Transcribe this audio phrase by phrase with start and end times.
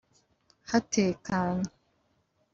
[0.69, 1.65] hatekanye